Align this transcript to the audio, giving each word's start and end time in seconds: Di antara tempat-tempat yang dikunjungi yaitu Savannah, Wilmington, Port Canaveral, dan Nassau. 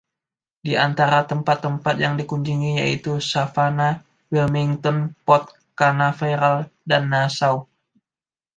Di 0.67 0.73
antara 0.87 1.19
tempat-tempat 1.31 1.95
yang 2.03 2.13
dikunjungi 2.19 2.71
yaitu 2.81 3.11
Savannah, 3.31 3.93
Wilmington, 4.33 4.97
Port 5.29 5.45
Canaveral, 5.79 6.57
dan 6.91 7.03
Nassau. 7.13 7.55